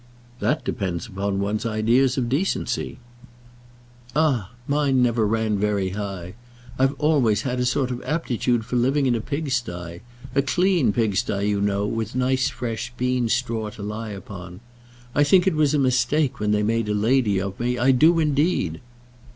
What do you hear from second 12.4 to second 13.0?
fresh